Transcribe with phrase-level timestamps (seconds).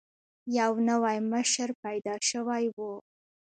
[0.57, 2.93] یو نوی مشر پیدا شوی وو.